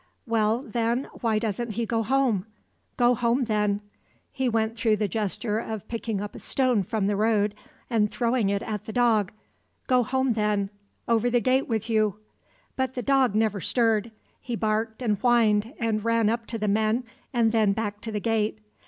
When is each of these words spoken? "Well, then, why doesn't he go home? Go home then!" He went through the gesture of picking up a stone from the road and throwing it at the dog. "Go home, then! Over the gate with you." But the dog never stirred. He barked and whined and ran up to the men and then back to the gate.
"Well, 0.25 0.63
then, 0.63 1.07
why 1.19 1.37
doesn't 1.37 1.73
he 1.73 1.85
go 1.85 2.01
home? 2.01 2.47
Go 2.97 3.13
home 3.13 3.43
then!" 3.43 3.81
He 4.31 4.49
went 4.49 4.75
through 4.75 4.95
the 4.97 5.07
gesture 5.07 5.59
of 5.59 5.87
picking 5.87 6.19
up 6.19 6.33
a 6.33 6.39
stone 6.39 6.81
from 6.81 7.05
the 7.05 7.15
road 7.15 7.53
and 7.87 8.09
throwing 8.09 8.49
it 8.49 8.63
at 8.63 8.85
the 8.85 8.93
dog. 8.93 9.31
"Go 9.85 10.01
home, 10.01 10.33
then! 10.33 10.71
Over 11.07 11.29
the 11.29 11.39
gate 11.39 11.67
with 11.67 11.87
you." 11.87 12.15
But 12.75 12.95
the 12.95 13.03
dog 13.03 13.35
never 13.35 13.61
stirred. 13.61 14.09
He 14.41 14.55
barked 14.55 15.03
and 15.03 15.19
whined 15.19 15.71
and 15.79 16.03
ran 16.03 16.29
up 16.31 16.47
to 16.47 16.57
the 16.57 16.67
men 16.67 17.03
and 17.31 17.51
then 17.51 17.71
back 17.73 18.01
to 18.01 18.11
the 18.11 18.19
gate. 18.19 18.59